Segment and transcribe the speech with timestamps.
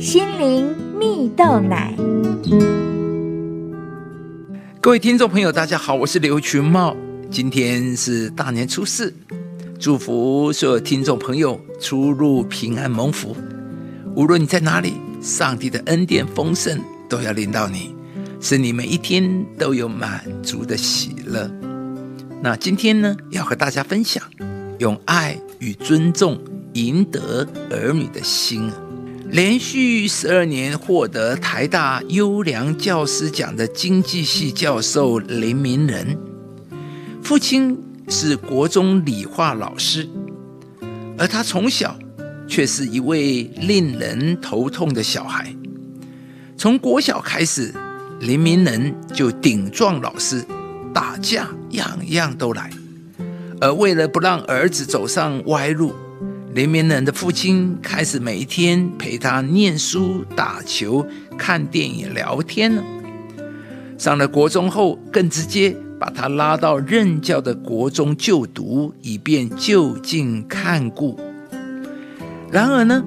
[0.00, 1.94] 心灵蜜豆奶。
[4.80, 6.96] 各位听众朋友，大家好，我是刘群茂。
[7.30, 9.12] 今天是大年初四，
[9.78, 13.36] 祝福所有听众朋友出入平安蒙福。
[14.16, 17.94] 无论你在哪里，上帝的恩典丰盛都要临到你，
[18.40, 21.50] 使你每一天都有满足的喜乐。
[22.42, 24.24] 那今天呢，要和大家分享，
[24.78, 26.40] 用爱与尊重
[26.72, 28.72] 赢得儿女的心。
[29.32, 36.18] 连续十二年获得台大优良教师奖的经济系教授林明仁，
[37.22, 40.08] 父亲是国中理化老师，
[41.16, 41.96] 而他从小
[42.48, 45.54] 却是一位令人头痛的小孩。
[46.56, 47.72] 从国小开始，
[48.18, 50.44] 林明仁就顶撞老师，
[50.92, 52.68] 打架，样样都来。
[53.60, 55.94] 而为了不让儿子走上歪路，
[56.52, 61.06] 林明仁的父亲开始每一天陪他念书、打球、
[61.38, 62.82] 看电影、聊天了。
[63.96, 71.20] 上了国中后，更直接把他拉到任教的国中就读，以便就近看顾。
[72.50, 73.00] 然而呢，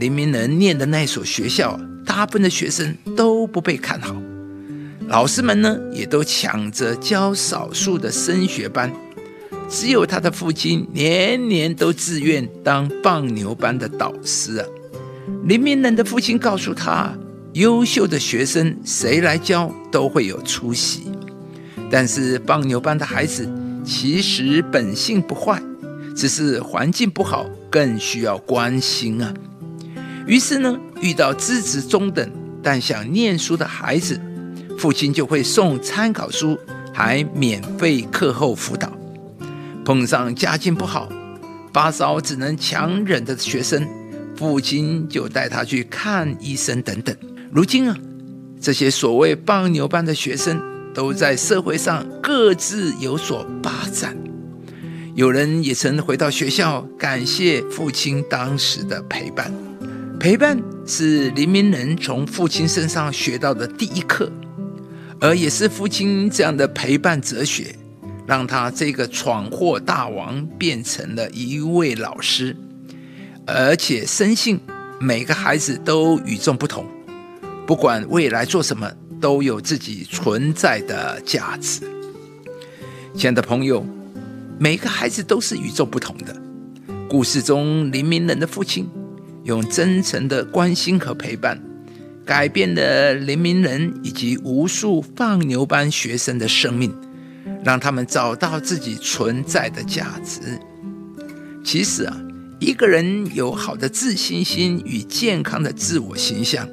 [0.00, 4.16] 林明仁念的那所学校，大部分的学生都不被看好，
[5.06, 8.92] 老师们呢也都抢着教少数的升学班。
[9.68, 14.66] 只有他的父亲年年都自愿当放牛班的导师啊！
[15.44, 17.12] 林明仁的父亲告诉他，
[17.52, 21.12] 优秀的学生谁来教都会有出息，
[21.90, 23.46] 但是放牛班的孩子
[23.84, 25.62] 其实本性不坏，
[26.16, 29.34] 只是环境不好，更需要关心啊。
[30.26, 32.30] 于是呢，遇到资质中等
[32.62, 34.18] 但想念书的孩子，
[34.78, 36.58] 父亲就会送参考书，
[36.92, 38.77] 还免费课后辅。
[39.88, 41.08] 碰上家境不好、
[41.72, 43.88] 发烧只能强忍的学生，
[44.36, 47.16] 父亲就带他去看医生等等。
[47.50, 47.96] 如今啊，
[48.60, 50.60] 这些所谓放牛班的学生
[50.92, 54.14] 都在社会上各自有所发展，
[55.14, 59.50] 有人也曾回到学校感谢父亲当时的陪伴。
[60.20, 64.30] 陪伴是林明仁从父亲身上学到的第一课，
[65.18, 67.74] 而也是父亲这样的陪伴哲学。
[68.28, 72.54] 让他这个闯祸大王变成了一位老师，
[73.46, 74.60] 而且深信
[75.00, 76.84] 每个孩子都与众不同，
[77.66, 81.80] 不管未来做什么都有自己存在的价值。
[83.14, 83.82] 亲爱的朋友，
[84.58, 86.36] 每个孩子都是与众不同的。
[87.08, 88.86] 故事中林明仁的父亲
[89.44, 91.58] 用真诚的关心和陪伴，
[92.26, 96.94] 改变了林明仁以及无数放牛班学生的生命。
[97.64, 100.58] 让他们找到自己存在的价值。
[101.64, 102.16] 其实啊，
[102.58, 106.68] 一个人有好的自信心与健康的自我形象，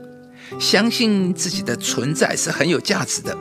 [0.60, 3.38] 相信自己的存在是很有价值的，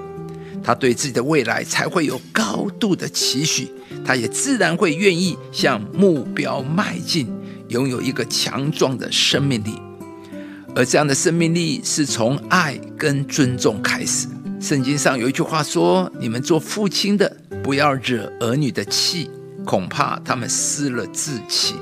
[0.62, 3.70] 他对自己的未来才会有高度的期许，
[4.04, 7.28] 他也自然会愿意向目标迈进，
[7.68, 9.80] 拥有一个强壮的生命力。
[10.74, 14.26] 而这样的生命力是从爱跟尊重开始。
[14.64, 19.30] 圣经上有一句话说：“你们做父亲的，不要惹儿女的气，
[19.62, 21.74] 恐怕他们失了志气。”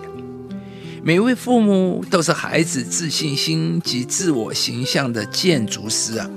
[1.00, 6.28] 每位父母都是孩子自信心及自我形象的建筑师啊！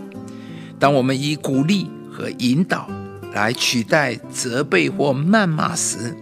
[0.77, 2.87] 当我们以鼓励和引导
[3.33, 6.15] 来取代责备或谩骂时，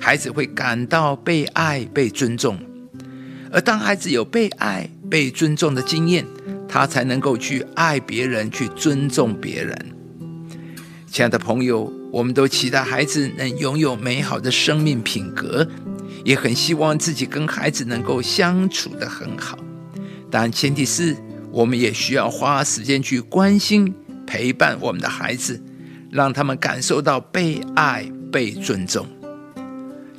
[0.00, 2.58] 孩子会感到被爱、被尊重。
[3.52, 6.26] 而当孩子有被爱、被尊重的经验，
[6.70, 9.76] 他才能够去爱别人，去尊重别人。
[11.10, 15.66] 亲爱的朋友，我们都期待孩子能拥有美好的生命品格，
[16.24, 19.58] 也很希望自己跟孩子能够相处得很好。
[20.30, 21.16] 但前提是，
[21.50, 23.92] 我们也需要花时间去关心、
[24.24, 25.60] 陪伴我们的孩子，
[26.08, 29.04] 让他们感受到被爱、被尊重。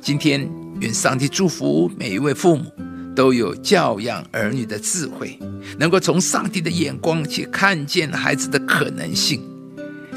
[0.02, 0.46] 今天，
[0.82, 2.70] 愿上帝祝福每一位父母。
[3.14, 5.38] 都有教养儿女的智慧，
[5.78, 9.40] 能够从上帝的眼光去看见孩子的可能性，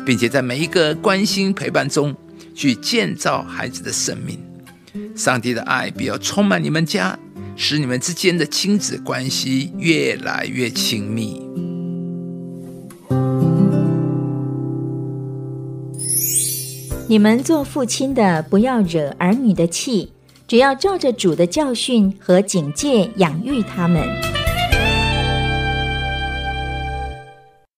[0.05, 2.15] 并且在每一个关心陪伴中
[2.53, 4.39] 去建造孩子的生命。
[5.15, 7.17] 上帝的爱必要充满你们家，
[7.55, 11.41] 使你们之间的亲子关系越来越亲密。
[17.07, 20.11] 你们做父亲的，不要惹儿女的气。
[20.47, 24.44] 只要照着主的教训和警戒养育他们。